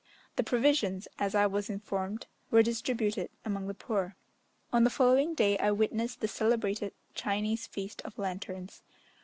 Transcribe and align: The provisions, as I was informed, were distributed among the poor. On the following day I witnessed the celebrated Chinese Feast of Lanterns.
The 0.35 0.41
provisions, 0.43 1.07
as 1.19 1.35
I 1.35 1.45
was 1.45 1.69
informed, 1.69 2.25
were 2.49 2.63
distributed 2.63 3.29
among 3.45 3.67
the 3.67 3.75
poor. 3.75 4.15
On 4.73 4.83
the 4.83 4.89
following 4.89 5.35
day 5.35 5.59
I 5.59 5.69
witnessed 5.69 6.21
the 6.21 6.27
celebrated 6.27 6.93
Chinese 7.13 7.67
Feast 7.67 8.01
of 8.01 8.17
Lanterns. 8.17 8.81